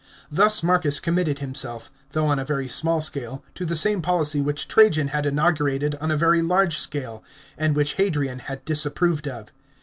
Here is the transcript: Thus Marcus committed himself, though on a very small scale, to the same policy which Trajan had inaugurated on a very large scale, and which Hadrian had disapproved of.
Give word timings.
Thus 0.31 0.63
Marcus 0.63 0.99
committed 0.99 1.37
himself, 1.37 1.91
though 2.13 2.25
on 2.25 2.39
a 2.39 2.43
very 2.43 2.67
small 2.67 3.01
scale, 3.01 3.43
to 3.53 3.65
the 3.67 3.75
same 3.75 4.01
policy 4.01 4.41
which 4.41 4.67
Trajan 4.67 5.09
had 5.09 5.27
inaugurated 5.27 5.93
on 6.01 6.09
a 6.09 6.17
very 6.17 6.41
large 6.41 6.79
scale, 6.79 7.23
and 7.55 7.75
which 7.75 7.93
Hadrian 7.93 8.39
had 8.39 8.65
disapproved 8.65 9.27
of. 9.27 9.49